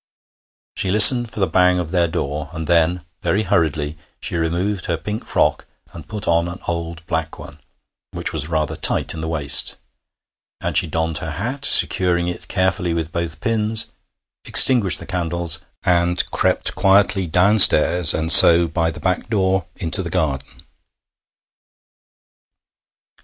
[0.75, 4.97] She listened for the bang of their door, and then, very hurriedly, she removed her
[4.97, 7.59] pink frock and put on an old black one,
[8.09, 9.77] which was rather tight in the waist.
[10.59, 13.91] And she donned her hat, securing it carefully with both pins,
[14.43, 20.09] extinguished the candles, and crept quietly downstairs, and so by the back door into the
[20.09, 20.63] garden.